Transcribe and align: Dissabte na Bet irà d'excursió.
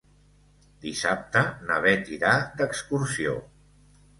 Dissabte 0.85 1.43
na 1.67 1.77
Bet 1.85 2.09
irà 2.17 2.33
d'excursió. 2.63 3.37